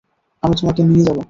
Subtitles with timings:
[0.43, 1.19] আমি তোমাকে নিয়ে যাব।